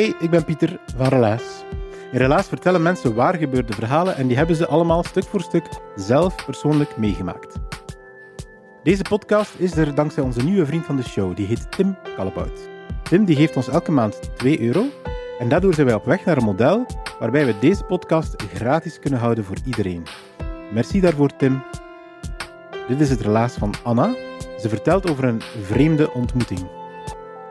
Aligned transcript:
Hey, 0.00 0.14
ik 0.18 0.30
ben 0.30 0.44
Pieter 0.44 0.80
van 0.96 1.08
Relaas. 1.08 1.64
In 2.12 2.18
Relaas 2.18 2.48
vertellen 2.48 2.82
mensen 2.82 3.14
waar 3.14 3.34
gebeurde 3.34 3.72
verhalen 3.72 4.16
en 4.16 4.26
die 4.26 4.36
hebben 4.36 4.56
ze 4.56 4.66
allemaal 4.66 5.04
stuk 5.04 5.24
voor 5.24 5.40
stuk 5.40 5.64
zelf 5.96 6.44
persoonlijk 6.44 6.96
meegemaakt. 6.96 7.58
Deze 8.82 9.02
podcast 9.02 9.54
is 9.58 9.76
er 9.76 9.94
dankzij 9.94 10.22
onze 10.22 10.42
nieuwe 10.42 10.66
vriend 10.66 10.84
van 10.84 10.96
de 10.96 11.02
show, 11.02 11.36
die 11.36 11.46
heet 11.46 11.72
Tim 11.72 11.96
Kallebout. 12.16 12.68
Tim 13.02 13.24
die 13.24 13.36
geeft 13.36 13.56
ons 13.56 13.68
elke 13.68 13.92
maand 13.92 14.36
2 14.36 14.60
euro 14.60 14.84
en 15.38 15.48
daardoor 15.48 15.74
zijn 15.74 15.86
wij 15.86 15.96
op 15.96 16.04
weg 16.04 16.24
naar 16.24 16.36
een 16.36 16.44
model 16.44 16.86
waarbij 17.18 17.46
we 17.46 17.58
deze 17.58 17.84
podcast 17.84 18.42
gratis 18.54 18.98
kunnen 18.98 19.20
houden 19.20 19.44
voor 19.44 19.56
iedereen. 19.64 20.06
Merci 20.72 21.00
daarvoor, 21.00 21.36
Tim. 21.36 21.62
Dit 22.88 23.00
is 23.00 23.10
het 23.10 23.20
relaas 23.20 23.54
van 23.54 23.74
Anna. 23.82 24.14
Ze 24.58 24.68
vertelt 24.68 25.10
over 25.10 25.24
een 25.24 25.42
vreemde 25.62 26.12
ontmoeting. 26.12 26.79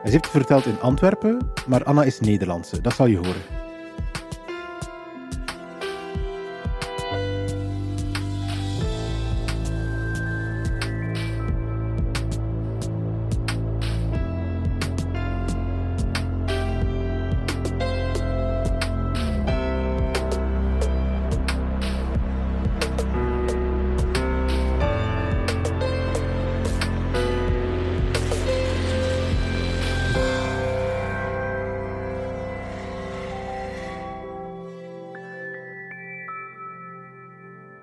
Hij 0.02 0.10
heeft 0.10 0.28
verteld 0.28 0.66
in 0.66 0.80
Antwerpen, 0.80 1.50
maar 1.66 1.84
Anna 1.84 2.02
is 2.02 2.20
Nederlandse. 2.20 2.80
Dat 2.80 2.94
zal 2.94 3.06
je 3.06 3.16
horen. 3.16 3.59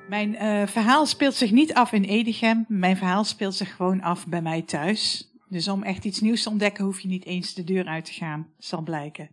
Mijn 0.09 0.33
uh, 0.33 0.67
verhaal 0.67 1.05
speelt 1.05 1.33
zich 1.33 1.51
niet 1.51 1.73
af 1.73 1.91
in 1.91 2.03
Edegem. 2.03 2.65
Mijn 2.67 2.97
verhaal 2.97 3.23
speelt 3.23 3.55
zich 3.55 3.75
gewoon 3.75 4.01
af 4.01 4.27
bij 4.27 4.41
mij 4.41 4.61
thuis. 4.61 5.31
Dus 5.49 5.67
om 5.67 5.83
echt 5.83 6.05
iets 6.05 6.19
nieuws 6.19 6.43
te 6.43 6.49
ontdekken, 6.49 6.83
hoef 6.83 6.99
je 6.99 7.07
niet 7.07 7.25
eens 7.25 7.53
de 7.53 7.63
deur 7.63 7.85
uit 7.85 8.05
te 8.05 8.13
gaan, 8.13 8.47
zal 8.57 8.81
blijken. 8.81 9.29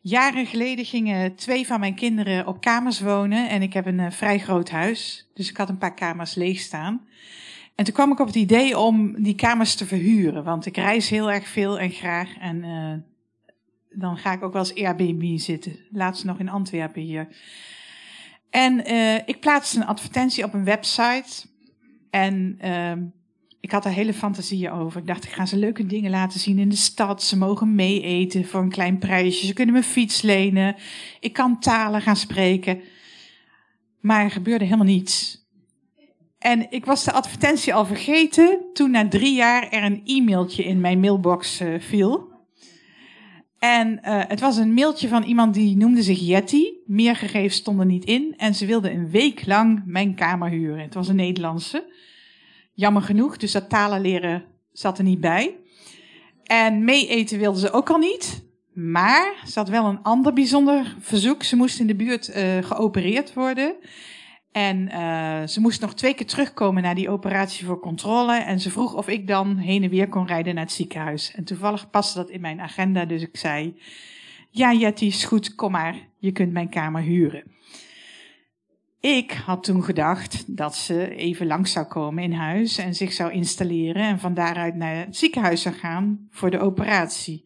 Jaren 0.00 0.46
geleden 0.46 0.84
gingen 0.84 1.34
twee 1.34 1.66
van 1.66 1.80
mijn 1.80 1.94
kinderen 1.94 2.46
op 2.46 2.60
kamers 2.60 3.00
wonen 3.00 3.48
en 3.48 3.62
ik 3.62 3.72
heb 3.72 3.86
een 3.86 3.98
uh, 3.98 4.10
vrij 4.10 4.38
groot 4.38 4.70
huis. 4.70 5.28
Dus 5.34 5.50
ik 5.50 5.56
had 5.56 5.68
een 5.68 5.78
paar 5.78 5.94
kamers 5.94 6.34
leeg 6.34 6.58
staan. 6.58 7.06
En 7.74 7.84
toen 7.84 7.94
kwam 7.94 8.12
ik 8.12 8.20
op 8.20 8.26
het 8.26 8.36
idee 8.36 8.78
om 8.78 9.22
die 9.22 9.34
kamers 9.34 9.74
te 9.74 9.86
verhuren, 9.86 10.44
want 10.44 10.66
ik 10.66 10.76
reis 10.76 11.08
heel 11.08 11.30
erg 11.30 11.48
veel 11.48 11.78
en 11.78 11.90
graag. 11.90 12.36
En 12.38 12.56
uh, 12.64 12.92
dan 13.90 14.16
ga 14.16 14.32
ik 14.32 14.42
ook 14.42 14.52
wel 14.52 14.62
eens 14.62 14.84
Airbnb 14.84 15.38
zitten. 15.38 15.76
Laatst 15.90 16.24
nog 16.24 16.38
in 16.38 16.48
Antwerpen 16.48 17.02
hier. 17.02 17.28
En 18.50 18.90
uh, 18.92 19.14
ik 19.14 19.40
plaatste 19.40 19.76
een 19.76 19.86
advertentie 19.86 20.44
op 20.44 20.54
een 20.54 20.64
website. 20.64 21.46
En 22.10 22.58
uh, 22.64 22.92
ik 23.60 23.70
had 23.70 23.84
er 23.84 23.90
hele 23.90 24.14
fantasieën 24.14 24.70
over. 24.70 25.00
Ik 25.00 25.06
dacht, 25.06 25.24
ik 25.24 25.30
ga 25.30 25.46
ze 25.46 25.56
leuke 25.56 25.86
dingen 25.86 26.10
laten 26.10 26.40
zien 26.40 26.58
in 26.58 26.68
de 26.68 26.76
stad. 26.76 27.22
Ze 27.22 27.38
mogen 27.38 27.74
meeeten 27.74 28.44
voor 28.44 28.60
een 28.60 28.70
klein 28.70 28.98
prijsje. 28.98 29.46
Ze 29.46 29.52
kunnen 29.52 29.74
me 29.74 29.82
fiets 29.82 30.22
lenen. 30.22 30.76
Ik 31.20 31.32
kan 31.32 31.60
talen 31.60 32.02
gaan 32.02 32.16
spreken. 32.16 32.80
Maar 34.00 34.24
er 34.24 34.30
gebeurde 34.30 34.64
helemaal 34.64 34.86
niets. 34.86 35.44
En 36.38 36.70
ik 36.70 36.84
was 36.84 37.04
de 37.04 37.12
advertentie 37.12 37.74
al 37.74 37.86
vergeten 37.86 38.64
toen 38.72 38.90
na 38.90 39.08
drie 39.08 39.34
jaar 39.34 39.68
er 39.68 39.82
een 39.82 40.02
e-mailtje 40.04 40.64
in 40.64 40.80
mijn 40.80 41.00
mailbox 41.00 41.60
uh, 41.60 41.80
viel. 41.80 42.35
En 43.66 44.00
uh, 44.04 44.22
het 44.28 44.40
was 44.40 44.56
een 44.56 44.74
mailtje 44.74 45.08
van 45.08 45.22
iemand 45.22 45.54
die 45.54 45.76
noemde 45.76 46.02
zich 46.02 46.20
Yeti. 46.20 46.82
Meer 46.86 47.16
gegevens 47.16 47.54
stonden 47.54 47.86
niet 47.86 48.04
in. 48.04 48.34
En 48.36 48.54
ze 48.54 48.66
wilde 48.66 48.90
een 48.90 49.10
week 49.10 49.46
lang 49.46 49.82
mijn 49.86 50.14
kamer 50.14 50.50
huren. 50.50 50.82
Het 50.82 50.94
was 50.94 51.08
een 51.08 51.16
Nederlandse. 51.16 51.84
Jammer 52.74 53.02
genoeg, 53.02 53.36
dus 53.36 53.52
dat 53.52 53.68
talen 53.68 54.00
leren 54.00 54.44
zat 54.72 54.98
er 54.98 55.04
niet 55.04 55.20
bij. 55.20 55.56
En 56.42 56.84
mee 56.84 57.08
eten 57.08 57.38
wilde 57.38 57.58
ze 57.58 57.72
ook 57.72 57.90
al 57.90 57.98
niet. 57.98 58.44
Maar 58.72 59.34
ze 59.46 59.58
had 59.58 59.68
wel 59.68 59.84
een 59.84 60.02
ander 60.02 60.32
bijzonder 60.32 60.96
verzoek. 61.00 61.42
Ze 61.42 61.56
moest 61.56 61.80
in 61.80 61.86
de 61.86 61.96
buurt 61.96 62.28
uh, 62.28 62.58
geopereerd 62.60 63.34
worden. 63.34 63.74
En 64.56 64.88
uh, 64.88 65.46
ze 65.46 65.60
moest 65.60 65.80
nog 65.80 65.94
twee 65.94 66.14
keer 66.14 66.26
terugkomen 66.26 66.82
naar 66.82 66.94
die 66.94 67.10
operatie 67.10 67.66
voor 67.66 67.80
controle. 67.80 68.36
En 68.36 68.60
ze 68.60 68.70
vroeg 68.70 68.94
of 68.94 69.08
ik 69.08 69.26
dan 69.26 69.56
heen 69.56 69.82
en 69.82 69.90
weer 69.90 70.08
kon 70.08 70.26
rijden 70.26 70.54
naar 70.54 70.64
het 70.64 70.72
ziekenhuis. 70.72 71.32
En 71.34 71.44
toevallig 71.44 71.90
paste 71.90 72.18
dat 72.18 72.30
in 72.30 72.40
mijn 72.40 72.60
agenda, 72.60 73.04
dus 73.04 73.22
ik 73.22 73.36
zei: 73.36 73.80
Ja, 74.50 74.72
Jetty, 74.72 75.04
is 75.04 75.24
goed, 75.24 75.54
kom 75.54 75.70
maar, 75.70 75.96
je 76.18 76.32
kunt 76.32 76.52
mijn 76.52 76.68
kamer 76.68 77.02
huren. 77.02 77.42
Ik 79.00 79.32
had 79.32 79.64
toen 79.64 79.84
gedacht 79.84 80.56
dat 80.56 80.76
ze 80.76 81.14
even 81.14 81.46
langs 81.46 81.72
zou 81.72 81.86
komen 81.86 82.22
in 82.22 82.32
huis 82.32 82.78
en 82.78 82.94
zich 82.94 83.12
zou 83.12 83.32
installeren 83.32 84.02
en 84.02 84.18
van 84.18 84.34
daaruit 84.34 84.74
naar 84.74 84.96
het 84.96 85.16
ziekenhuis 85.16 85.62
zou 85.62 85.74
gaan 85.74 86.28
voor 86.30 86.50
de 86.50 86.58
operatie. 86.58 87.44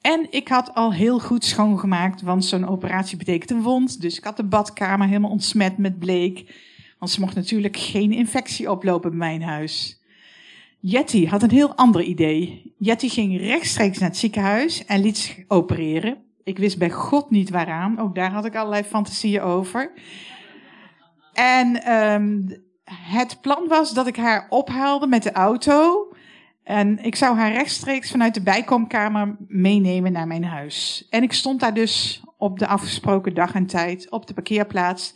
En 0.00 0.26
ik 0.30 0.48
had 0.48 0.74
al 0.74 0.92
heel 0.92 1.18
goed 1.18 1.44
schoongemaakt, 1.44 2.22
want 2.22 2.44
zo'n 2.44 2.68
operatie 2.68 3.16
betekent 3.16 3.50
een 3.50 3.62
wond. 3.62 4.00
Dus 4.00 4.18
ik 4.18 4.24
had 4.24 4.36
de 4.36 4.44
badkamer 4.44 5.06
helemaal 5.06 5.30
ontsmet 5.30 5.78
met 5.78 5.98
bleek. 5.98 6.54
Want 6.98 7.10
ze 7.12 7.20
mocht 7.20 7.34
natuurlijk 7.34 7.76
geen 7.76 8.12
infectie 8.12 8.70
oplopen 8.70 9.10
bij 9.10 9.18
mijn 9.18 9.42
huis. 9.42 10.00
Jetty 10.80 11.26
had 11.26 11.42
een 11.42 11.50
heel 11.50 11.74
ander 11.74 12.02
idee. 12.02 12.74
Jetty 12.78 13.08
ging 13.08 13.38
rechtstreeks 13.38 13.98
naar 13.98 14.08
het 14.08 14.18
ziekenhuis 14.18 14.84
en 14.84 15.00
liet 15.00 15.18
zich 15.18 15.44
opereren. 15.48 16.16
Ik 16.44 16.58
wist 16.58 16.78
bij 16.78 16.90
God 16.90 17.30
niet 17.30 17.50
waaraan. 17.50 17.98
Ook 17.98 18.14
daar 18.14 18.32
had 18.32 18.44
ik 18.44 18.56
allerlei 18.56 18.82
fantasieën 18.82 19.40
over. 19.40 19.92
En 21.32 21.92
um, 21.92 22.62
het 22.92 23.38
plan 23.40 23.68
was 23.68 23.94
dat 23.94 24.06
ik 24.06 24.16
haar 24.16 24.46
ophaalde 24.48 25.06
met 25.06 25.22
de 25.22 25.32
auto. 25.32 26.08
En 26.70 27.04
ik 27.04 27.14
zou 27.16 27.36
haar 27.36 27.52
rechtstreeks 27.52 28.10
vanuit 28.10 28.34
de 28.34 28.42
bijkomkamer 28.42 29.36
meenemen 29.48 30.12
naar 30.12 30.26
mijn 30.26 30.44
huis. 30.44 31.06
En 31.08 31.22
ik 31.22 31.32
stond 31.32 31.60
daar 31.60 31.74
dus 31.74 32.22
op 32.36 32.58
de 32.58 32.66
afgesproken 32.66 33.34
dag 33.34 33.54
en 33.54 33.66
tijd 33.66 34.10
op 34.10 34.26
de 34.26 34.34
parkeerplaats. 34.34 35.14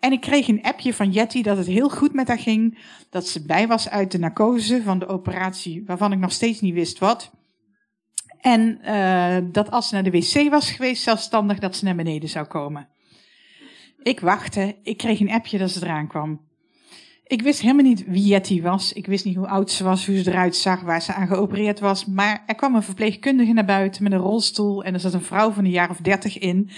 En 0.00 0.12
ik 0.12 0.20
kreeg 0.20 0.48
een 0.48 0.62
appje 0.62 0.94
van 0.94 1.10
Jetty 1.10 1.42
dat 1.42 1.56
het 1.56 1.66
heel 1.66 1.88
goed 1.88 2.12
met 2.12 2.28
haar 2.28 2.38
ging. 2.38 2.78
Dat 3.10 3.26
ze 3.26 3.44
bij 3.44 3.66
was 3.66 3.88
uit 3.88 4.12
de 4.12 4.18
narcose 4.18 4.82
van 4.82 4.98
de 4.98 5.06
operatie, 5.06 5.82
waarvan 5.86 6.12
ik 6.12 6.18
nog 6.18 6.32
steeds 6.32 6.60
niet 6.60 6.74
wist 6.74 6.98
wat. 6.98 7.30
En 8.40 8.78
uh, 8.84 9.36
dat 9.52 9.70
als 9.70 9.88
ze 9.88 9.94
naar 9.94 10.04
de 10.04 10.10
wc 10.10 10.50
was 10.50 10.70
geweest, 10.70 11.02
zelfstandig, 11.02 11.58
dat 11.58 11.76
ze 11.76 11.84
naar 11.84 11.96
beneden 11.96 12.28
zou 12.28 12.46
komen. 12.46 12.88
Ik 14.02 14.20
wachtte, 14.20 14.76
ik 14.82 14.96
kreeg 14.96 15.20
een 15.20 15.32
appje 15.32 15.58
dat 15.58 15.70
ze 15.70 15.84
eraan 15.84 16.08
kwam. 16.08 16.48
Ik 17.30 17.42
wist 17.42 17.60
helemaal 17.60 17.84
niet 17.84 18.04
wie 18.06 18.26
Jetty 18.26 18.62
was. 18.62 18.92
Ik 18.92 19.06
wist 19.06 19.24
niet 19.24 19.36
hoe 19.36 19.46
oud 19.46 19.70
ze 19.70 19.84
was, 19.84 20.06
hoe 20.06 20.22
ze 20.22 20.30
eruit 20.30 20.56
zag, 20.56 20.80
waar 20.80 21.02
ze 21.02 21.14
aan 21.14 21.26
geopereerd 21.26 21.80
was. 21.80 22.04
Maar 22.04 22.42
er 22.46 22.54
kwam 22.54 22.74
een 22.74 22.82
verpleegkundige 22.82 23.52
naar 23.52 23.64
buiten 23.64 24.02
met 24.02 24.12
een 24.12 24.18
rolstoel 24.18 24.84
en 24.84 24.94
er 24.94 25.00
zat 25.00 25.14
een 25.14 25.22
vrouw 25.22 25.50
van 25.50 25.64
een 25.64 25.70
jaar 25.70 25.90
of 25.90 25.96
dertig 25.96 26.38
in. 26.38 26.70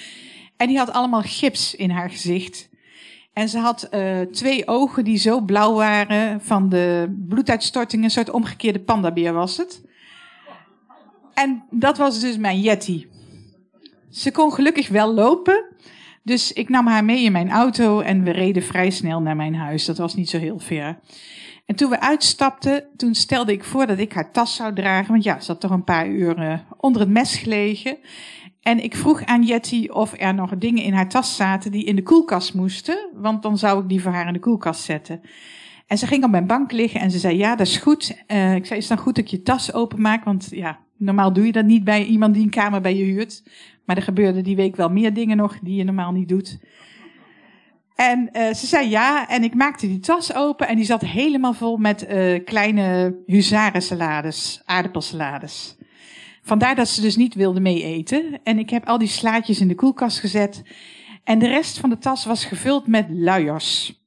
En 0.57 0.67
die 0.67 0.79
had 0.79 0.93
allemaal 0.93 1.23
gips 1.23 1.75
in 1.75 1.91
haar 1.91 2.11
gezicht. 2.11 2.69
En 3.33 3.49
ze 3.49 3.59
had 3.59 3.89
uh, 3.91 4.21
twee 4.21 4.69
ogen 4.69 5.05
die 5.05 5.17
zo 5.17 5.41
blauw 5.41 5.75
waren 5.75 6.41
van 6.41 6.69
de 6.69 7.17
bloeduitstorting. 7.29 8.05
Een 8.05 8.11
soort 8.11 8.31
omgekeerde 8.31 8.81
pandabeer 8.81 9.33
was 9.33 9.57
het. 9.57 9.83
En 11.35 11.65
dat 11.71 11.99
was 11.99 12.21
dus 12.21 12.37
mijn 12.37 12.61
Yeti. 12.61 13.07
Ze 14.11 14.31
kon 14.31 14.53
gelukkig 14.53 14.89
wel 14.89 15.15
lopen. 15.15 15.65
Dus 16.23 16.53
ik 16.53 16.69
nam 16.69 16.87
haar 16.87 17.05
mee 17.05 17.25
in 17.25 17.33
mijn 17.33 17.51
auto 17.51 18.01
en 18.01 18.23
we 18.23 18.31
reden 18.31 18.63
vrij 18.63 18.91
snel 18.91 19.21
naar 19.21 19.37
mijn 19.37 19.55
huis. 19.55 19.85
Dat 19.85 19.99
was 19.99 20.15
niet 20.15 20.31
zo 20.31 20.39
heel 20.39 20.59
ver. 20.59 20.99
En 21.67 21.77
toen 21.77 21.91
we 21.91 22.01
uitstapten, 22.01 22.85
toen 22.97 23.15
stelde 23.15 23.53
ik 23.53 23.65
voor 23.65 23.87
dat 23.87 23.99
ik 23.99 24.13
haar 24.13 24.33
tas 24.33 24.55
zou 24.55 24.75
dragen. 24.75 25.13
Want 25.13 25.25
ja, 25.25 25.41
ze 25.41 25.51
had 25.51 25.61
toch 25.61 25.71
een 25.71 25.85
paar 25.85 26.09
uur 26.09 26.65
onder 26.77 27.01
het 27.01 27.11
mes 27.11 27.37
gelegen. 27.37 27.99
En 28.61 28.85
ik 28.85 28.97
vroeg 28.97 29.25
aan 29.25 29.43
Jetty 29.43 29.89
of 29.91 30.15
er 30.19 30.35
nog 30.35 30.57
dingen 30.59 30.83
in 30.83 30.93
haar 30.93 31.09
tas 31.09 31.37
zaten 31.37 31.71
die 31.71 31.85
in 31.85 31.97
de 31.97 32.03
koelkast 32.03 32.55
moesten. 32.55 33.09
Want 33.15 33.43
dan 33.43 33.59
zou 33.59 33.83
ik 33.83 33.89
die 33.89 34.03
voor 34.03 34.13
haar 34.13 34.27
in 34.27 34.33
de 34.33 34.39
koelkast 34.39 34.83
zetten. 34.83 35.21
En 35.87 35.99
ze 35.99 36.07
ging 36.07 36.25
op 36.25 36.31
mijn 36.31 36.47
bank 36.47 36.73
liggen 36.73 37.01
en 37.01 37.11
ze 37.11 37.19
zei, 37.19 37.37
ja, 37.37 37.57
dat 37.57 37.67
is 37.67 37.77
goed. 37.77 38.17
Uh, 38.29 38.55
ik 38.55 38.67
zei, 38.67 38.79
is 38.79 38.87
dan 38.87 38.99
goed 38.99 39.15
dat 39.15 39.25
ik 39.25 39.31
je 39.31 39.43
tas 39.43 39.73
openmaak? 39.73 40.25
Want 40.25 40.49
ja, 40.51 40.79
normaal 40.97 41.33
doe 41.33 41.47
je 41.47 41.53
dat 41.53 41.65
niet 41.65 41.85
bij 41.85 42.05
iemand 42.05 42.35
die 42.35 42.43
een 42.43 42.51
kamer 42.51 42.81
bij 42.81 42.97
je 42.97 43.05
huurt. 43.05 43.43
Maar 43.85 43.97
er 43.97 44.03
gebeurde 44.03 44.41
die 44.41 44.57
week 44.57 44.77
wel 44.77 44.89
meer 44.89 45.15
dingen 45.15 45.37
nog 45.37 45.59
die 45.59 45.77
je 45.77 45.85
normaal 45.85 46.13
niet 46.13 46.29
doet. 46.29 46.59
En 47.95 48.29
uh, 48.33 48.53
ze 48.53 48.67
zei 48.67 48.89
ja, 48.89 49.29
en 49.29 49.43
ik 49.43 49.55
maakte 49.55 49.87
die 49.87 49.99
tas 49.99 50.35
open 50.35 50.69
en 50.69 50.77
die 50.77 50.85
zat 50.85 51.01
helemaal 51.01 51.53
vol 51.53 51.77
met 51.77 52.09
uh, 52.09 52.45
kleine 52.45 53.17
huzarensalades, 53.27 54.63
aardappelsalades. 54.65 55.77
Vandaar 56.43 56.75
dat 56.75 56.89
ze 56.89 57.01
dus 57.01 57.17
niet 57.17 57.35
wilde 57.35 57.61
mee 57.61 57.83
eten. 57.83 58.41
En 58.43 58.59
ik 58.59 58.71
heb 58.71 58.87
al 58.87 58.99
die 58.99 59.09
slaatjes 59.09 59.61
in 59.61 59.69
de 59.69 59.75
koelkast 59.75 60.19
gezet. 60.19 60.63
En 61.25 61.39
de 61.39 61.49
rest 61.49 61.79
van 61.79 61.91
de 61.91 61.99
tas 61.99 62.25
was 62.25 62.45
gevuld 62.45 62.87
met 62.87 63.07
luiers. 63.09 64.01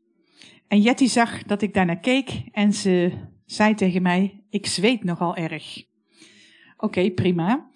En 0.68 0.82
Jetty 0.82 1.08
zag 1.08 1.44
dat 1.44 1.62
ik 1.62 1.74
daarnaar 1.74 2.00
keek 2.00 2.44
en 2.52 2.74
ze 2.74 3.12
zei 3.46 3.74
tegen 3.74 4.02
mij, 4.02 4.44
ik 4.50 4.66
zweet 4.66 5.04
nogal 5.04 5.36
erg. 5.36 5.84
Oké, 6.78 7.12
prima. 7.12 7.70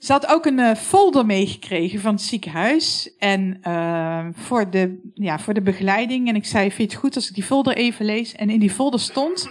Ze 0.00 0.12
had 0.12 0.26
ook 0.26 0.46
een 0.46 0.58
uh, 0.58 0.74
folder 0.74 1.26
meegekregen 1.26 2.00
van 2.00 2.12
het 2.12 2.22
ziekenhuis. 2.22 3.10
En 3.18 3.60
uh, 3.66 4.26
voor, 4.32 4.70
de, 4.70 5.10
ja, 5.14 5.38
voor 5.38 5.54
de 5.54 5.62
begeleiding. 5.62 6.28
En 6.28 6.34
ik 6.34 6.46
zei, 6.46 6.70
vind 6.70 6.90
je 6.90 6.96
het 6.96 7.04
goed 7.04 7.16
als 7.16 7.28
ik 7.28 7.34
die 7.34 7.44
folder 7.44 7.76
even 7.76 8.04
lees? 8.04 8.34
En 8.34 8.50
in 8.50 8.58
die 8.58 8.70
folder 8.70 9.00
stond 9.00 9.48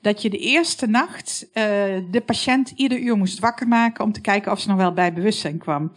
dat 0.00 0.22
je 0.22 0.30
de 0.30 0.38
eerste 0.38 0.86
nacht 0.86 1.46
uh, 1.46 1.64
de 2.10 2.22
patiënt 2.26 2.72
ieder 2.76 2.98
uur 2.98 3.16
moest 3.16 3.38
wakker 3.38 3.68
maken 3.68 4.04
om 4.04 4.12
te 4.12 4.20
kijken 4.20 4.52
of 4.52 4.60
ze 4.60 4.68
nog 4.68 4.76
wel 4.76 4.92
bij 4.92 5.12
bewustzijn 5.12 5.58
kwam. 5.58 5.92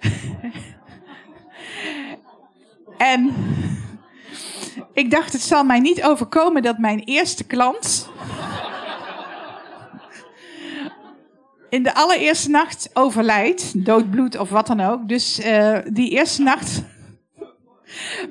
en 3.14 3.34
ik 4.92 5.10
dacht, 5.10 5.32
het 5.32 5.42
zal 5.42 5.64
mij 5.64 5.80
niet 5.80 6.02
overkomen 6.02 6.62
dat 6.62 6.78
mijn 6.78 7.00
eerste 7.00 7.44
klant 7.44 8.10
in 11.70 11.82
de 11.82 11.94
allereerste 11.94 12.50
nacht 12.50 12.90
overlijdt, 12.92 13.84
doodbloed 13.84 14.38
of 14.38 14.50
wat 14.50 14.66
dan 14.66 14.80
ook. 14.80 15.08
Dus 15.08 15.44
uh, 15.46 15.78
die 15.92 16.10
eerste 16.10 16.42
nacht 16.42 16.82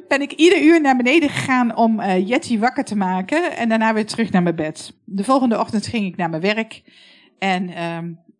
ben 0.08 0.22
ik 0.22 0.32
ieder 0.32 0.62
uur 0.62 0.82
naar 0.82 0.98
beneden 0.98 1.30
gegaan 1.30 1.76
om 1.76 2.00
uh, 2.00 2.28
Jetty 2.28 2.60
wakker 2.60 2.84
te 2.84 2.96
maken 2.96 3.58
en 3.58 3.70
daarna 3.70 3.94
weer 3.94 4.06
terug 4.06 4.32
naar 4.32 4.44
mijn 4.44 4.56
bed. 4.56 4.94
De 5.04 5.24
volgende 5.24 5.60
ochtend 5.60 5.88
ging 5.88 6.06
ik 6.06 6.16
naar 6.16 6.30
mijn 6.30 6.42
werk 6.42 6.82
en 7.40 7.70
uh, 7.70 7.98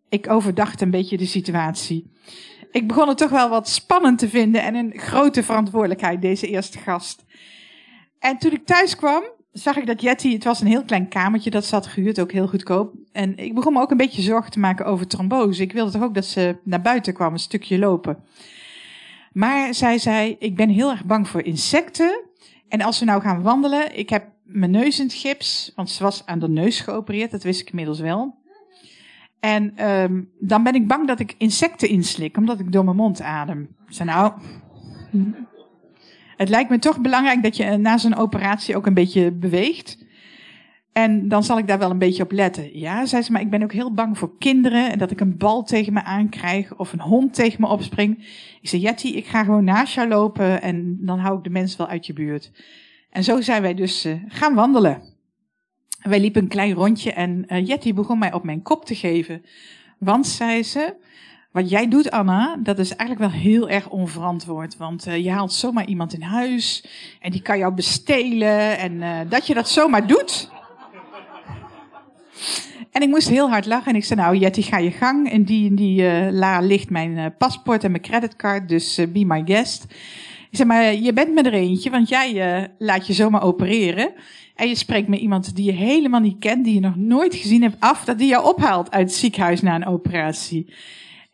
ik 0.08 0.30
overdacht 0.30 0.80
een 0.80 0.90
beetje 0.90 1.16
de 1.16 1.26
situatie. 1.26 2.10
Ik 2.70 2.86
begon 2.86 3.08
het 3.08 3.18
toch 3.18 3.30
wel 3.30 3.48
wat 3.48 3.68
spannend 3.68 4.18
te 4.18 4.28
vinden 4.28 4.62
en 4.62 4.74
een 4.74 4.92
grote 4.94 5.42
verantwoordelijkheid, 5.42 6.22
deze 6.22 6.48
eerste 6.48 6.78
gast. 6.78 7.24
En 8.18 8.38
toen 8.38 8.52
ik 8.52 8.66
thuis 8.66 8.96
kwam, 8.96 9.22
zag 9.52 9.76
ik 9.76 9.86
dat 9.86 10.00
Jetty, 10.02 10.32
het 10.32 10.44
was 10.44 10.60
een 10.60 10.66
heel 10.66 10.84
klein 10.84 11.08
kamertje, 11.08 11.50
dat 11.50 11.64
zat 11.64 11.86
gehuurd, 11.86 12.20
ook 12.20 12.32
heel 12.32 12.48
goedkoop. 12.48 12.94
En 13.12 13.36
ik 13.36 13.54
begon 13.54 13.72
me 13.72 13.80
ook 13.80 13.90
een 13.90 13.96
beetje 13.96 14.22
zorgen 14.22 14.50
te 14.50 14.58
maken 14.58 14.86
over 14.86 15.06
trombose. 15.06 15.62
Ik 15.62 15.72
wilde 15.72 15.90
toch 15.90 16.02
ook 16.02 16.14
dat 16.14 16.24
ze 16.24 16.56
naar 16.62 16.82
buiten 16.82 17.14
kwam, 17.14 17.32
een 17.32 17.38
stukje 17.38 17.78
lopen. 17.78 18.18
Maar 19.32 19.74
zij 19.74 19.98
zei, 19.98 20.36
ik 20.38 20.56
ben 20.56 20.68
heel 20.68 20.90
erg 20.90 21.04
bang 21.04 21.28
voor 21.28 21.42
insecten. 21.42 22.20
En 22.68 22.80
als 22.80 22.98
we 22.98 23.04
nou 23.04 23.22
gaan 23.22 23.42
wandelen, 23.42 23.98
ik 23.98 24.10
heb 24.10 24.28
mijn 24.44 24.70
neus 24.70 24.98
in 24.98 25.04
het 25.04 25.14
gips, 25.14 25.72
want 25.74 25.90
ze 25.90 26.02
was 26.02 26.26
aan 26.26 26.38
de 26.38 26.48
neus 26.48 26.80
geopereerd, 26.80 27.30
dat 27.30 27.42
wist 27.42 27.60
ik 27.60 27.70
inmiddels 27.70 28.00
wel. 28.00 28.38
En 29.40 29.90
um, 29.90 30.30
dan 30.38 30.62
ben 30.62 30.74
ik 30.74 30.86
bang 30.86 31.06
dat 31.06 31.20
ik 31.20 31.34
insecten 31.38 31.88
inslik, 31.88 32.36
omdat 32.36 32.60
ik 32.60 32.72
door 32.72 32.84
mijn 32.84 32.96
mond 32.96 33.22
adem. 33.22 33.76
Zei, 33.88 34.08
nou, 34.08 34.32
het 36.40 36.48
lijkt 36.48 36.70
me 36.70 36.78
toch 36.78 37.00
belangrijk 37.00 37.42
dat 37.42 37.56
je 37.56 37.76
na 37.76 37.98
zo'n 37.98 38.16
operatie 38.16 38.76
ook 38.76 38.86
een 38.86 38.94
beetje 38.94 39.32
beweegt. 39.32 39.98
En 40.92 41.28
dan 41.28 41.44
zal 41.44 41.58
ik 41.58 41.66
daar 41.66 41.78
wel 41.78 41.90
een 41.90 41.98
beetje 41.98 42.22
op 42.22 42.32
letten. 42.32 42.78
Ja, 42.78 43.06
zei 43.06 43.22
ze, 43.22 43.32
maar 43.32 43.40
ik 43.40 43.50
ben 43.50 43.62
ook 43.62 43.72
heel 43.72 43.94
bang 43.94 44.18
voor 44.18 44.38
kinderen. 44.38 44.90
En 44.90 44.98
dat 44.98 45.10
ik 45.10 45.20
een 45.20 45.36
bal 45.36 45.62
tegen 45.62 45.92
me 45.92 46.02
aankrijg 46.02 46.76
of 46.76 46.92
een 46.92 47.00
hond 47.00 47.34
tegen 47.34 47.60
me 47.60 47.66
opspringt. 47.66 48.20
Ik 48.60 48.68
zei, 48.68 48.82
Jetty, 48.82 49.06
ik 49.06 49.26
ga 49.26 49.44
gewoon 49.44 49.64
naast 49.64 49.94
jou 49.94 50.08
lopen 50.08 50.62
en 50.62 50.98
dan 51.00 51.18
hou 51.18 51.38
ik 51.38 51.44
de 51.44 51.50
mensen 51.50 51.78
wel 51.78 51.88
uit 51.88 52.06
je 52.06 52.12
buurt. 52.12 52.50
En 53.10 53.24
zo 53.24 53.40
zijn 53.40 53.62
wij 53.62 53.74
dus 53.74 54.06
uh, 54.06 54.14
gaan 54.28 54.54
wandelen. 54.54 55.02
Wij 56.02 56.20
liepen 56.20 56.42
een 56.42 56.48
klein 56.48 56.72
rondje 56.72 57.12
en 57.12 57.44
uh, 57.48 57.66
Jetty 57.66 57.94
begon 57.94 58.18
mij 58.18 58.32
op 58.32 58.44
mijn 58.44 58.62
kop 58.62 58.84
te 58.84 58.94
geven. 58.94 59.44
Want, 59.98 60.26
zei 60.26 60.62
ze, 60.62 60.94
wat 61.52 61.70
jij 61.70 61.88
doet, 61.88 62.10
Anna, 62.10 62.56
dat 62.62 62.78
is 62.78 62.96
eigenlijk 62.96 63.32
wel 63.32 63.40
heel 63.40 63.68
erg 63.68 63.88
onverantwoord. 63.88 64.76
Want 64.76 65.06
uh, 65.06 65.16
je 65.16 65.30
haalt 65.30 65.52
zomaar 65.52 65.86
iemand 65.86 66.14
in 66.14 66.22
huis 66.22 66.84
en 67.20 67.30
die 67.30 67.42
kan 67.42 67.58
jou 67.58 67.74
bestelen. 67.74 68.78
En 68.78 68.92
uh, 68.92 69.18
dat 69.28 69.46
je 69.46 69.54
dat 69.54 69.68
zomaar 69.68 70.06
doet. 70.06 70.50
En 72.90 73.02
ik 73.02 73.08
moest 73.08 73.28
heel 73.28 73.48
hard 73.50 73.66
lachen 73.66 73.92
en 73.92 73.96
ik 73.96 74.04
zei, 74.04 74.20
nou 74.20 74.36
Jetty, 74.36 74.62
ga 74.62 74.78
je 74.78 74.90
gang. 74.90 75.30
En 75.30 75.44
die, 75.44 75.74
die 75.74 76.02
uh, 76.02 76.30
la 76.30 76.60
ligt 76.60 76.90
mijn 76.90 77.34
paspoort 77.38 77.84
en 77.84 77.90
mijn 77.90 78.02
creditcard, 78.02 78.68
dus 78.68 79.00
be 79.12 79.24
my 79.24 79.42
guest. 79.44 79.84
Ik 80.50 80.56
zei, 80.56 80.68
maar 80.68 80.94
je 80.94 81.12
bent 81.12 81.34
me 81.34 81.42
er 81.42 81.52
eentje, 81.52 81.90
want 81.90 82.08
jij 82.08 82.68
laat 82.78 83.06
je 83.06 83.12
zomaar 83.12 83.42
opereren. 83.42 84.12
En 84.54 84.68
je 84.68 84.74
spreekt 84.74 85.08
met 85.08 85.20
iemand 85.20 85.56
die 85.56 85.64
je 85.64 85.72
helemaal 85.72 86.20
niet 86.20 86.38
kent, 86.38 86.64
die 86.64 86.74
je 86.74 86.80
nog 86.80 86.96
nooit 86.96 87.34
gezien 87.34 87.62
hebt, 87.62 87.76
af 87.78 88.04
dat 88.04 88.18
die 88.18 88.28
jou 88.28 88.44
ophaalt 88.44 88.90
uit 88.90 89.08
het 89.08 89.18
ziekenhuis 89.18 89.60
na 89.60 89.74
een 89.74 89.86
operatie. 89.86 90.66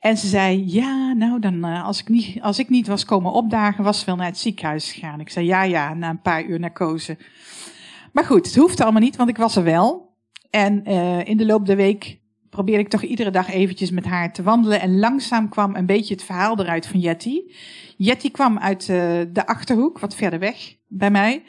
En 0.07 0.17
ze 0.17 0.27
zei, 0.27 0.65
ja, 0.67 1.13
nou 1.13 1.41
dan, 1.41 1.67
uh, 1.67 1.85
als, 1.85 2.01
ik 2.01 2.09
niet, 2.09 2.43
als 2.43 2.59
ik 2.59 2.69
niet 2.69 2.87
was 2.87 3.05
komen 3.05 3.33
opdagen, 3.33 3.85
was 3.85 3.99
ze 3.99 4.07
wel 4.07 4.17
naar 4.17 4.27
het 4.27 4.39
ziekenhuis 4.39 4.93
gegaan. 4.93 5.21
Ik 5.21 5.31
zei, 5.31 5.47
ja, 5.47 5.63
ja, 5.63 5.95
na 5.95 6.11
een 6.11 6.21
paar 6.21 6.45
uur 6.45 6.61
narcose. 6.61 7.19
Maar 8.13 8.25
goed, 8.25 8.47
het 8.47 8.57
hoefde 8.57 8.83
allemaal 8.83 9.03
niet, 9.03 9.17
want 9.17 9.29
ik 9.29 9.37
was 9.37 9.57
er 9.57 9.63
wel. 9.63 10.15
En 10.51 10.83
uh, 10.89 11.25
in 11.25 11.37
de 11.37 11.47
loop 11.47 11.67
der 11.67 11.77
week 11.77 12.19
probeerde 12.51 12.83
ik 12.83 12.89
toch 12.89 13.03
iedere 13.03 13.31
dag 13.31 13.51
eventjes 13.51 13.91
met 13.91 14.05
haar 14.05 14.33
te 14.33 14.43
wandelen. 14.43 14.81
En 14.81 14.99
langzaam 14.99 15.49
kwam 15.49 15.77
een 15.77 15.87
beetje 15.87 16.15
het 16.15 16.25
verhaal 16.25 16.61
eruit 16.61 16.87
van 16.87 17.01
Jetty. 17.01 17.41
Jetty 17.97 18.31
kwam 18.31 18.59
uit 18.59 18.89
uh, 18.89 18.97
de 19.33 19.47
Achterhoek, 19.47 19.99
wat 19.99 20.15
verder 20.15 20.39
weg 20.39 20.77
bij 20.89 21.11
mij. 21.11 21.43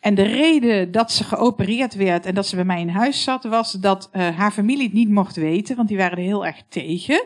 En 0.00 0.14
de 0.14 0.22
reden 0.22 0.92
dat 0.92 1.12
ze 1.12 1.24
geopereerd 1.24 1.94
werd 1.94 2.26
en 2.26 2.34
dat 2.34 2.46
ze 2.46 2.56
bij 2.56 2.64
mij 2.64 2.80
in 2.80 2.88
huis 2.88 3.22
zat, 3.22 3.44
was 3.44 3.72
dat 3.72 4.08
haar 4.12 4.50
familie 4.50 4.84
het 4.84 4.92
niet 4.92 5.10
mocht 5.10 5.36
weten, 5.36 5.76
want 5.76 5.88
die 5.88 5.96
waren 5.96 6.18
er 6.18 6.24
heel 6.24 6.46
erg 6.46 6.62
tegen. 6.68 7.24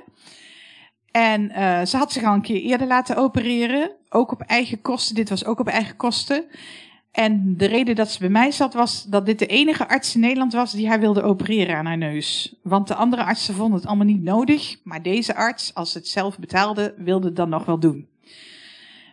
En 1.16 1.50
uh, 1.50 1.85
ze 1.85 1.96
had 1.96 2.12
zich 2.12 2.25
al 2.25 2.35
een 2.35 2.40
keer 2.40 2.61
eerder 2.61 2.87
laten 2.87 3.16
opereren, 3.16 3.90
ook 4.08 4.32
op 4.32 4.40
eigen 4.40 4.80
kosten. 4.80 5.14
Dit 5.14 5.28
was 5.28 5.44
ook 5.44 5.58
op 5.58 5.68
eigen 5.68 5.96
kosten. 5.96 6.44
En 7.12 7.56
de 7.56 7.66
reden 7.66 7.94
dat 7.94 8.11
ze 8.11 8.18
bij 8.18 8.28
mij 8.28 8.50
zat 8.50 8.75
was 8.75 9.04
dat 9.04 9.26
dit 9.26 9.38
de 9.38 9.46
enige 9.46 9.88
arts 9.88 10.14
in 10.14 10.20
Nederland 10.20 10.52
was 10.52 10.73
die 10.73 10.88
haar 10.88 11.00
wilde 11.00 11.23
opereren 11.23 11.76
aan 11.76 11.87
haar 11.87 11.99
neus. 11.99 12.54
Want 12.62 12.88
de 12.88 12.94
andere 12.94 13.25
artsen 13.25 13.54
vonden 13.54 13.78
het 13.78 13.87
allemaal 13.87 14.06
niet 14.06 14.23
nodig, 14.23 14.76
maar 14.85 15.02
deze 15.02 15.35
arts, 15.35 15.75
als 15.75 15.92
ze 15.92 15.99
het 15.99 16.08
zelf 16.08 16.38
betaalde, 16.38 16.94
wilde 16.96 17.26
het 17.26 17.37
dan 17.37 17.49
nog 17.49 17.64
wel 17.64 17.78
doen. 17.78 18.08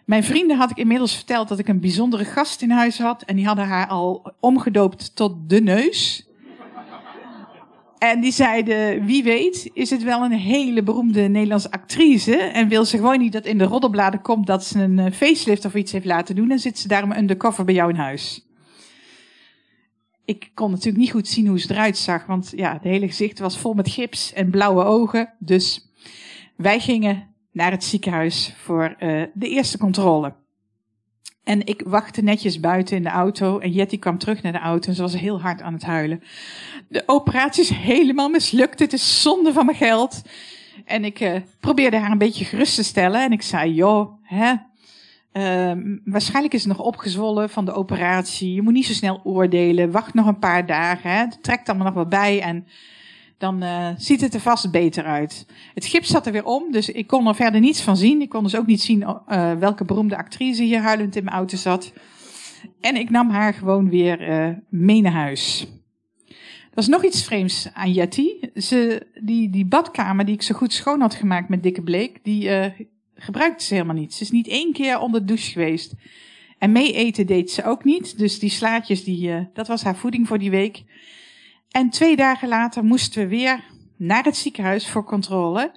Mijn 0.05 0.23
vrienden 0.23 0.57
had 0.57 0.71
ik 0.71 0.77
inmiddels 0.77 1.15
verteld 1.15 1.47
dat 1.47 1.59
ik 1.59 1.67
een 1.67 1.79
bijzondere 1.79 2.25
gast 2.25 2.61
in 2.61 2.71
huis 2.71 2.99
had 2.99 3.23
en 3.23 3.35
die 3.35 3.45
hadden 3.45 3.65
haar 3.65 3.87
al 3.87 4.33
omgedoopt 4.39 5.15
tot 5.15 5.49
de 5.49 5.61
neus. 5.61 6.27
En 8.03 8.21
die 8.21 8.31
zeiden, 8.31 9.05
wie 9.05 9.23
weet, 9.23 9.69
is 9.73 9.89
het 9.89 10.03
wel 10.03 10.23
een 10.23 10.31
hele 10.31 10.83
beroemde 10.83 11.21
Nederlandse 11.21 11.71
actrice. 11.71 12.35
En 12.35 12.67
wil 12.67 12.85
ze 12.85 12.97
gewoon 12.97 13.19
niet 13.19 13.31
dat 13.31 13.45
in 13.45 13.57
de 13.57 13.63
roddelbladen 13.63 14.21
komt 14.21 14.47
dat 14.47 14.65
ze 14.65 14.79
een 14.79 14.99
eh, 14.99 15.11
facelift 15.11 15.65
of 15.65 15.75
iets 15.75 15.91
heeft 15.91 16.05
laten 16.05 16.35
doen. 16.35 16.51
En 16.51 16.59
zit 16.59 16.79
ze 16.79 16.87
daarom 16.87 17.11
undercover 17.11 17.65
bij 17.65 17.73
jou 17.73 17.89
in 17.89 17.95
huis. 17.95 18.47
Ik 20.25 20.51
kon 20.53 20.69
natuurlijk 20.69 20.97
niet 20.97 21.11
goed 21.11 21.27
zien 21.27 21.47
hoe 21.47 21.59
ze 21.59 21.71
eruit 21.71 21.97
zag. 21.97 22.25
Want 22.25 22.53
ja, 22.55 22.73
het 22.73 22.83
hele 22.83 23.07
gezicht 23.07 23.39
was 23.39 23.57
vol 23.57 23.73
met 23.73 23.89
gips 23.89 24.33
en 24.33 24.49
blauwe 24.49 24.83
ogen. 24.83 25.33
Dus 25.39 25.89
wij 26.55 26.79
gingen 26.79 27.27
naar 27.51 27.71
het 27.71 27.83
ziekenhuis 27.83 28.53
voor 28.57 28.95
uh, 28.99 29.23
de 29.33 29.49
eerste 29.49 29.77
controle. 29.77 30.33
En 31.43 31.65
ik 31.65 31.81
wachtte 31.85 32.21
netjes 32.21 32.59
buiten 32.59 32.97
in 32.97 33.03
de 33.03 33.09
auto. 33.09 33.59
En 33.59 33.71
Jetty 33.71 33.99
kwam 33.99 34.17
terug 34.17 34.41
naar 34.41 34.51
de 34.51 34.59
auto 34.59 34.89
en 34.89 34.95
ze 34.95 35.01
was 35.01 35.17
heel 35.17 35.41
hard 35.41 35.61
aan 35.61 35.73
het 35.73 35.83
huilen. 35.83 36.23
De 36.87 37.03
operatie 37.05 37.63
is 37.63 37.69
helemaal 37.69 38.29
mislukt. 38.29 38.79
Het 38.79 38.93
is 38.93 39.21
zonde 39.21 39.53
van 39.53 39.65
mijn 39.65 39.77
geld. 39.77 40.21
En 40.85 41.05
ik 41.05 41.19
uh, 41.19 41.35
probeerde 41.59 41.97
haar 41.97 42.11
een 42.11 42.17
beetje 42.17 42.45
gerust 42.45 42.75
te 42.75 42.83
stellen. 42.83 43.23
En 43.23 43.31
ik 43.31 43.41
zei, 43.41 43.73
joh, 43.73 44.13
hè, 44.21 44.53
uh, 45.33 45.83
waarschijnlijk 46.05 46.53
is 46.53 46.63
het 46.63 46.77
nog 46.77 46.85
opgezwollen 46.85 47.49
van 47.49 47.65
de 47.65 47.73
operatie. 47.73 48.53
Je 48.53 48.61
moet 48.61 48.73
niet 48.73 48.85
zo 48.85 48.93
snel 48.93 49.21
oordelen. 49.23 49.91
Wacht 49.91 50.13
nog 50.13 50.27
een 50.27 50.39
paar 50.39 50.65
dagen. 50.65 51.09
Hè. 51.09 51.17
Het 51.17 51.43
trekt 51.43 51.69
allemaal 51.69 51.87
nog 51.87 51.95
wat 51.95 52.09
bij. 52.09 52.41
En 52.41 52.67
dan 53.43 53.63
uh, 53.63 53.87
ziet 53.97 54.21
het 54.21 54.33
er 54.33 54.39
vast 54.39 54.71
beter 54.71 55.03
uit. 55.03 55.45
Het 55.73 55.85
gips 55.85 56.09
zat 56.09 56.25
er 56.25 56.31
weer 56.31 56.45
om, 56.45 56.71
dus 56.71 56.89
ik 56.89 57.07
kon 57.07 57.27
er 57.27 57.35
verder 57.35 57.59
niets 57.61 57.81
van 57.81 57.97
zien. 57.97 58.21
Ik 58.21 58.29
kon 58.29 58.43
dus 58.43 58.55
ook 58.55 58.65
niet 58.65 58.81
zien 58.81 59.01
uh, 59.01 59.53
welke 59.53 59.85
beroemde 59.85 60.17
actrice 60.17 60.63
hier 60.63 60.79
huilend 60.79 61.15
in 61.15 61.23
mijn 61.23 61.35
auto 61.35 61.57
zat. 61.57 61.93
En 62.81 62.95
ik 62.95 63.09
nam 63.09 63.29
haar 63.29 63.53
gewoon 63.53 63.89
weer 63.89 64.29
uh, 64.29 64.55
mee 64.69 65.01
naar 65.01 65.11
huis. 65.11 65.67
Er 66.27 66.79
was 66.79 66.87
nog 66.87 67.03
iets 67.05 67.23
vreemds 67.23 67.69
aan 67.73 67.91
Jetty. 67.91 68.27
Ze, 68.55 69.07
die, 69.21 69.49
die 69.49 69.65
badkamer 69.65 70.25
die 70.25 70.35
ik 70.35 70.41
zo 70.41 70.55
goed 70.55 70.73
schoon 70.73 71.01
had 71.01 71.15
gemaakt 71.15 71.49
met 71.49 71.63
dikke 71.63 71.81
bleek, 71.81 72.19
die 72.23 72.49
gebruikte 73.15 73.65
ze 73.65 73.73
helemaal 73.73 73.95
niet. 73.95 74.13
Ze 74.13 74.23
is 74.23 74.31
niet 74.31 74.47
één 74.47 74.73
keer 74.73 74.99
onder 74.99 75.19
de 75.19 75.25
douche 75.25 75.51
geweest. 75.51 75.93
En 76.57 76.71
mee 76.71 76.93
eten 76.93 77.25
deed 77.25 77.51
ze 77.51 77.63
ook 77.63 77.83
niet. 77.83 78.17
Dus 78.17 78.39
die 78.39 78.49
slaatjes, 78.49 79.03
die, 79.03 79.47
dat 79.53 79.67
was 79.67 79.83
haar 79.83 79.95
voeding 79.95 80.27
voor 80.27 80.39
die 80.39 80.51
week. 80.51 80.83
En 81.73 81.89
twee 81.89 82.15
dagen 82.15 82.47
later 82.47 82.83
moesten 82.83 83.21
we 83.21 83.27
weer 83.27 83.63
naar 83.97 84.23
het 84.23 84.37
ziekenhuis 84.37 84.89
voor 84.89 85.03
controle. 85.03 85.71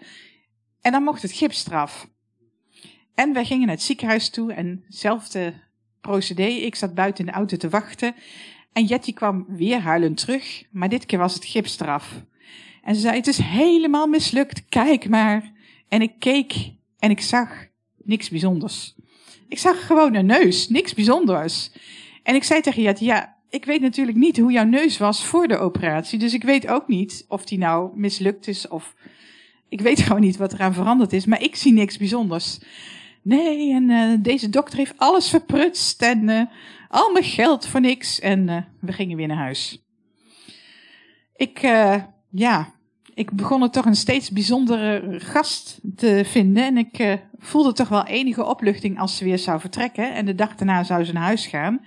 En 0.81 0.93
dan 0.93 1.03
mocht 1.03 1.23
het 1.23 1.33
gips 1.33 1.67
eraf. 1.67 2.09
En 3.15 3.33
wij 3.33 3.45
gingen 3.45 3.67
naar 3.67 3.75
het 3.75 3.85
ziekenhuis 3.85 4.31
toe 4.31 4.53
en 4.53 4.83
hetzelfde 4.87 5.55
procedé. 6.01 6.47
Ik 6.47 6.75
zat 6.75 6.95
buiten 6.95 7.25
in 7.25 7.31
de 7.31 7.37
auto 7.37 7.57
te 7.57 7.69
wachten. 7.69 8.15
En 8.73 8.85
Jetty 8.85 9.13
kwam 9.13 9.45
weer 9.49 9.81
huilend 9.81 10.17
terug, 10.17 10.65
maar 10.71 10.89
dit 10.89 11.07
keer 11.07 11.19
was 11.19 11.35
het 11.35 11.45
gips 11.45 11.81
eraf. 11.81 12.23
En 12.83 12.95
ze 12.95 13.01
zei, 13.01 13.17
het 13.17 13.27
is 13.27 13.39
helemaal 13.39 14.07
mislukt, 14.07 14.69
kijk 14.69 15.09
maar. 15.09 15.53
En 15.89 16.03
ik 16.03 16.13
keek 16.19 16.73
en 16.99 17.11
ik 17.11 17.21
zag 17.21 17.67
niks 17.97 18.29
bijzonders. 18.29 18.95
Ik 19.49 19.59
zag 19.59 19.87
gewoon 19.87 20.15
een 20.15 20.27
neus, 20.27 20.69
niks 20.69 20.95
bijzonders. 20.95 21.71
En 22.23 22.35
ik 22.35 22.45
zei 22.45 22.61
tegen 22.61 22.83
Jetty, 22.83 23.05
ja, 23.05 23.36
ik 23.57 23.65
weet 23.65 23.81
natuurlijk 23.81 24.17
niet 24.17 24.39
hoe 24.39 24.53
jouw 24.53 24.65
neus 24.65 24.99
was 24.99 25.25
voor 25.25 25.49
de 25.49 25.59
operatie. 25.59 26.19
Dus 26.19 26.35
ik 26.35 26.43
weet 26.43 26.69
ook 26.69 26.89
niet 26.89 27.25
of 27.29 27.45
die 27.45 27.59
nou 27.59 27.91
mislukt 27.95 28.49
is 28.49 28.69
of... 28.69 28.95
Ik 29.69 29.81
weet 29.81 30.01
gewoon 30.07 30.21
niet 30.21 30.37
wat 30.37 30.53
eraan 30.53 30.75
veranderd 30.75 31.13
is, 31.13 31.27
maar 31.27 31.43
ik 31.43 31.57
zie 31.57 31.73
niks 31.73 31.97
bijzonders. 31.97 32.59
Nee, 33.23 33.73
en 33.73 33.91
uh, 33.91 34.17
deze 34.19 34.49
dokter 34.49 34.79
heeft 34.79 34.95
alles 34.97 35.29
verprutst 35.29 36.03
en 36.03 36.29
uh, 36.29 36.43
al 36.89 37.13
mijn 37.13 37.25
geld 37.25 37.67
voor 37.67 37.81
niks. 37.81 38.21
En 38.21 38.49
uh, 38.49 38.57
we 38.81 38.93
gingen 38.93 39.17
weer 39.17 39.27
naar 39.27 39.37
huis. 39.37 39.85
Ik, 41.37 41.61
ja, 42.31 42.75
ik 43.15 43.31
begon 43.31 43.63
er 43.63 43.71
toch 43.71 43.85
een 43.85 43.97
steeds 43.97 44.31
bijzondere 44.31 45.21
gast 45.21 45.81
te 45.97 46.23
vinden. 46.25 46.65
En 46.65 46.77
ik 46.77 47.19
voelde 47.39 47.73
toch 47.73 47.89
wel 47.89 48.07
enige 48.07 48.45
opluchting 48.45 48.99
als 48.99 49.17
ze 49.17 49.25
weer 49.25 49.39
zou 49.39 49.61
vertrekken. 49.61 50.15
En 50.15 50.25
de 50.25 50.35
dag 50.35 50.55
daarna 50.55 50.85
zou 50.85 51.05
ze 51.05 51.13
naar 51.13 51.23
huis 51.23 51.47
gaan. 51.47 51.81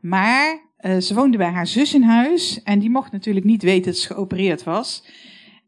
Maar 0.00 0.71
ze 0.82 1.14
woonde 1.14 1.36
bij 1.36 1.50
haar 1.50 1.66
zus 1.66 1.94
in 1.94 2.02
huis. 2.02 2.62
En 2.62 2.78
die 2.78 2.90
mocht 2.90 3.12
natuurlijk 3.12 3.46
niet 3.46 3.62
weten 3.62 3.92
dat 3.92 4.00
ze 4.00 4.06
geopereerd 4.06 4.62
was. 4.62 5.04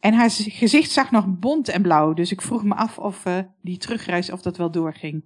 En 0.05 0.15
haar 0.15 0.31
gezicht 0.31 0.91
zag 0.91 1.11
nog 1.11 1.27
bont 1.27 1.69
en 1.69 1.83
blauw, 1.83 2.13
dus 2.13 2.33
ik 2.33 2.43
vroeg 2.43 2.65
me 2.65 2.75
af 2.75 2.99
of 2.99 3.27
uh, 3.27 3.39
die 3.63 3.79
terugreis 3.79 4.31
of 4.31 4.43
dat 4.43 4.57
wel 4.57 4.71
doorging. 4.71 5.25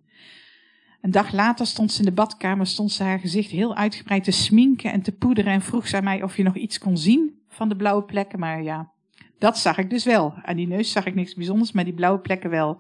Een 1.00 1.11
dag 1.11 1.33
later 1.33 1.66
stond 1.66 1.92
ze 1.92 1.99
in 1.99 2.04
de 2.04 2.12
badkamer, 2.12 2.66
stond 2.66 2.92
ze 2.92 3.02
haar 3.02 3.18
gezicht 3.18 3.50
heel 3.50 3.76
uitgebreid 3.76 4.25
te 4.25 4.30
sminken 4.30 4.92
en 4.92 5.02
te 5.02 5.12
poederen 5.12 5.52
en 5.52 5.62
vroeg 5.62 5.88
ze 5.88 6.02
mij 6.02 6.23
of 6.23 6.37
je 6.37 6.42
nog 6.42 6.57
iets 6.57 6.78
kon 6.78 6.99
zien 6.99 7.40
van 7.49 7.68
de 7.68 7.76
blauwe 7.76 8.02
plekken. 8.04 8.38
Maar 8.38 8.62
ja, 8.62 8.90
dat 9.38 9.59
zag 9.59 9.78
ik 9.78 9.90
dus 9.90 10.04
wel. 10.04 10.35
Aan 10.42 10.57
die 10.57 10.66
neus 10.66 10.92
zag 10.92 11.07
ik 11.07 11.14
niks 11.14 11.35
bijzonders, 11.35 11.73
maar 11.73 11.85
die 11.85 11.95
blauwe 11.95 12.21
plekken 12.21 12.50
wel. 12.50 12.78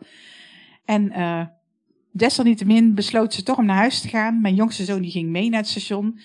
En 0.84 1.12
uh, 1.18 1.46
desalniettemin 2.12 2.94
besloot 2.94 3.34
ze 3.34 3.42
toch 3.42 3.58
om 3.58 3.66
naar 3.66 3.76
huis 3.76 4.00
te 4.00 4.08
gaan. 4.08 4.40
Mijn 4.40 4.54
jongste 4.54 4.84
zoon 4.84 5.02
die 5.02 5.10
ging 5.10 5.28
mee 5.28 5.48
naar 5.48 5.60
het 5.60 5.68
station. 5.68 6.18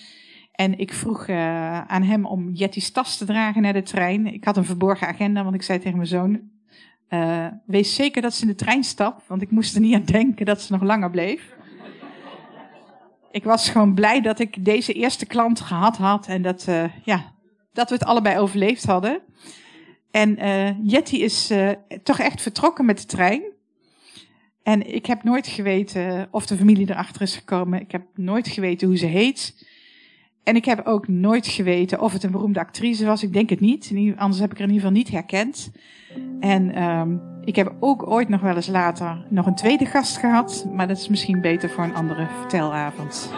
En 0.54 0.80
ik 0.80 0.94
vroeg 0.94 1.28
uh, 1.28 1.82
aan 1.82 2.04
hem 2.04 2.26
om 2.26 2.50
Jetty's 2.52 2.92
tas 2.92 3.18
te 3.18 3.26
dragen 3.26 3.62
naar 3.62 3.74
de 3.74 3.82
trein. 3.82 4.34
Ik 4.34 4.44
had 4.44 4.58
een 4.58 4.66
verborgen 4.66 5.08
agenda, 5.08 5.44
want 5.44 5.56
ik 5.56 5.62
zei 5.62 5.80
tegen 5.80 5.96
mijn 5.96 6.08
zoon: 6.08 6.42
uh, 7.10 7.48
Wees 7.66 7.96
zeker 7.96 8.22
dat 8.22 8.34
ze 8.34 8.42
in 8.42 8.48
de 8.48 8.56
trein 8.56 8.84
stapt, 8.84 9.28
want 9.28 9.42
ik 9.42 9.52
moest 9.52 9.76
er 9.76 9.82
niet 9.82 9.96
aan 9.96 10.06
denken 10.06 10.46
dat 10.46 10.62
ze 10.62 10.72
nog 10.72 10.82
langer 10.82 11.10
bleef. 11.10 11.56
ik 13.32 13.44
was 13.44 13.70
gewoon 13.70 13.94
blij 13.94 14.22
dat 14.22 14.40
ik 14.40 14.66
deze 14.66 14.94
eerste 14.94 15.26
klant 15.26 15.60
gehad 15.60 15.98
had 15.98 16.28
en 16.28 16.42
dat, 16.42 16.66
uh, 16.70 16.84
ja, 17.04 17.34
dat 17.72 17.90
we 17.90 17.96
het 17.96 18.06
allebei 18.06 18.38
overleefd 18.38 18.86
hadden. 18.86 19.22
En 20.12 20.38
Jetty 20.84 21.16
is 21.16 21.52
toch 22.04 22.20
echt 22.20 22.42
vertrokken 22.42 22.86
met 22.86 22.98
de 22.98 23.06
trein. 23.06 23.44
En 24.64 24.94
ik 24.94 25.06
heb 25.06 25.24
nooit 25.24 25.48
geweten 25.48 26.28
of 26.32 26.46
de 26.46 26.58
familie 26.58 26.90
erachter 26.90 27.22
is 27.22 27.36
gekomen. 27.36 27.82
Ik 27.82 27.92
heb 27.92 28.04
nooit 28.16 28.48
geweten 28.48 28.88
hoe 28.88 28.98
ze 28.98 29.06
heet. 29.06 29.66
En 30.44 30.56
ik 30.56 30.66
heb 30.66 30.86
ook 30.86 31.08
nooit 31.08 31.48
geweten 31.48 32.02
of 32.02 32.14
het 32.14 32.24
een 32.24 32.32
beroemde 32.32 32.60
actrice 32.60 33.06
was. 33.06 33.24
Ik 33.24 33.34
denk 33.34 33.50
het 33.50 33.60
niet. 33.60 33.94
Anders 34.18 34.42
heb 34.42 34.52
ik 34.52 34.58
er 34.58 34.64
in 34.64 34.72
ieder 34.72 34.86
geval 34.86 34.98
niet 34.98 35.10
herkend. 35.10 35.72
En 36.40 36.84
um, 36.84 37.22
ik 37.44 37.56
heb 37.56 37.74
ook 37.80 38.08
ooit 38.08 38.30
nog 38.30 38.42
wel 38.42 38.56
eens 38.56 38.68
later 38.68 39.26
nog 39.30 39.46
een 39.46 39.56
tweede 39.56 39.86
gast 39.86 40.18
gehad. 40.18 40.66
Maar 40.74 40.88
dat 40.88 40.98
is 40.98 41.08
misschien 41.08 41.42
beter 41.42 41.70
voor 41.70 41.84
een 41.84 41.96
andere 41.96 42.28
vertelavond. 42.40 43.32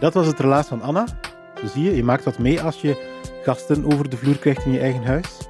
Dat 0.00 0.14
was 0.14 0.26
het 0.26 0.38
relaas 0.38 0.68
van 0.68 0.82
Anna. 0.82 1.06
Zo 1.60 1.66
zie 1.66 1.82
je, 1.82 1.96
je 1.96 2.04
maakt 2.04 2.24
wat 2.24 2.38
mee 2.38 2.60
als 2.60 2.80
je 2.80 3.11
gasten 3.42 3.92
over 3.92 4.10
de 4.10 4.16
vloer 4.16 4.38
krijgt 4.38 4.64
in 4.64 4.72
je 4.72 4.80
eigen 4.80 5.04
huis. 5.04 5.48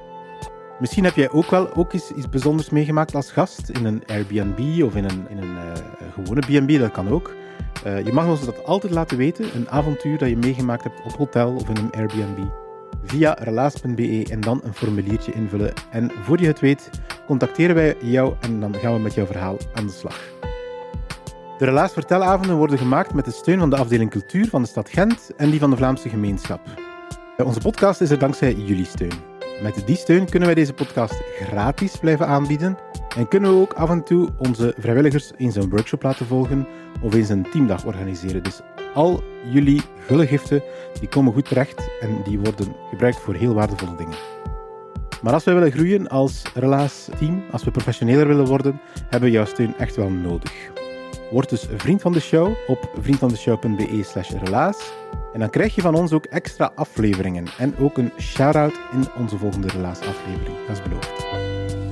Misschien 0.79 1.03
heb 1.03 1.15
jij 1.15 1.29
ook 1.29 1.49
wel 1.49 1.73
ook 1.73 1.93
iets, 1.93 2.11
iets 2.11 2.29
bijzonders 2.29 2.69
meegemaakt 2.69 3.15
als 3.15 3.31
gast 3.31 3.69
in 3.69 3.85
een 3.85 4.03
Airbnb 4.05 4.83
of 4.83 4.95
in 4.95 5.03
een, 5.03 5.25
in 5.29 5.37
een 5.37 5.55
uh, 5.55 5.71
gewone 6.13 6.39
B&B, 6.39 6.79
dat 6.79 6.91
kan 6.91 7.09
ook. 7.09 7.35
Uh, 7.85 8.05
je 8.05 8.13
mag 8.13 8.27
ons 8.27 8.45
dat 8.45 8.65
altijd 8.65 8.93
laten 8.93 9.17
weten, 9.17 9.55
een 9.55 9.69
avontuur 9.69 10.17
dat 10.17 10.29
je 10.29 10.37
meegemaakt 10.37 10.83
hebt 10.83 11.01
op 11.05 11.11
hotel 11.11 11.55
of 11.55 11.69
in 11.69 11.77
een 11.77 11.91
Airbnb. 11.91 12.37
Via 13.03 13.37
relaas.be 13.39 14.25
en 14.29 14.41
dan 14.41 14.61
een 14.63 14.73
formuliertje 14.73 15.33
invullen. 15.33 15.73
En 15.91 16.11
voor 16.23 16.39
je 16.39 16.47
het 16.47 16.59
weet, 16.59 16.89
contacteren 17.25 17.75
wij 17.75 17.95
jou 18.01 18.33
en 18.39 18.59
dan 18.59 18.75
gaan 18.75 18.93
we 18.93 18.99
met 18.99 19.13
jouw 19.13 19.25
verhaal 19.25 19.57
aan 19.73 19.85
de 19.85 19.91
slag. 19.91 20.19
De 21.57 21.65
Relaas 21.65 21.93
Vertelavonden 21.93 22.57
worden 22.57 22.77
gemaakt 22.77 23.13
met 23.13 23.25
de 23.25 23.31
steun 23.31 23.59
van 23.59 23.69
de 23.69 23.77
afdeling 23.77 24.09
Cultuur 24.09 24.47
van 24.47 24.61
de 24.61 24.67
stad 24.67 24.89
Gent 24.89 25.31
en 25.37 25.49
die 25.49 25.59
van 25.59 25.69
de 25.69 25.75
Vlaamse 25.75 26.09
gemeenschap. 26.09 26.61
Onze 27.37 27.59
podcast 27.59 28.01
is 28.01 28.09
er 28.09 28.19
dankzij 28.19 28.53
jullie 28.53 28.85
steun. 28.85 29.11
Met 29.61 29.83
die 29.85 29.95
steun 29.95 30.29
kunnen 30.29 30.47
wij 30.47 30.55
deze 30.55 30.73
podcast 30.73 31.21
gratis 31.41 31.97
blijven 31.97 32.27
aanbieden 32.27 32.77
en 33.17 33.27
kunnen 33.27 33.53
we 33.53 33.61
ook 33.61 33.73
af 33.73 33.89
en 33.89 34.03
toe 34.03 34.29
onze 34.37 34.73
vrijwilligers 34.77 35.31
eens 35.37 35.55
een 35.55 35.69
workshop 35.69 36.03
laten 36.03 36.25
volgen 36.25 36.67
of 37.01 37.13
eens 37.13 37.29
een 37.29 37.49
teamdag 37.51 37.85
organiseren. 37.85 38.43
Dus 38.43 38.61
al 38.93 39.23
jullie 39.51 39.81
gulle 40.05 40.27
giften 40.27 40.63
die 40.99 41.09
komen 41.09 41.33
goed 41.33 41.47
terecht 41.47 41.89
en 42.01 42.21
die 42.23 42.39
worden 42.39 42.75
gebruikt 42.89 43.19
voor 43.19 43.33
heel 43.33 43.53
waardevolle 43.53 43.95
dingen. 43.95 44.17
Maar 45.21 45.33
als 45.33 45.43
wij 45.43 45.53
willen 45.53 45.71
groeien 45.71 46.07
als 46.07 46.41
Relaas-team, 46.53 47.43
als 47.51 47.63
we 47.63 47.71
professioneler 47.71 48.27
willen 48.27 48.45
worden, 48.45 48.81
hebben 49.09 49.29
we 49.29 49.35
jouw 49.35 49.45
steun 49.45 49.77
echt 49.77 49.95
wel 49.95 50.09
nodig. 50.09 50.71
Word 51.31 51.49
dus 51.49 51.67
vriend 51.75 52.01
van 52.01 52.13
de 52.13 52.19
show 52.19 52.51
op 52.67 52.89
vriendvandeshow.be 52.99 54.03
slash 54.03 54.29
relaas. 54.29 54.91
En 55.33 55.39
dan 55.39 55.49
krijg 55.49 55.75
je 55.75 55.81
van 55.81 55.95
ons 55.95 56.11
ook 56.11 56.25
extra 56.25 56.71
afleveringen 56.75 57.47
en 57.57 57.77
ook 57.77 57.97
een 57.97 58.11
shout-out 58.19 58.79
in 58.91 59.07
onze 59.17 59.37
volgende 59.37 59.67
relaasaflevering. 59.67 60.57
Dat 60.67 60.77
is 60.77 60.83
beloofd. 60.83 61.82